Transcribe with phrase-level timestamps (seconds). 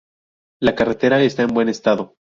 [0.59, 2.15] La carretera está en buen estado.